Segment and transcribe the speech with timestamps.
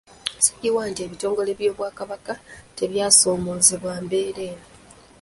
[0.43, 2.33] Sikiwa nti ebitongole by'Obwakabaka
[2.77, 4.65] tebyasoomoozebwa mbeera eno.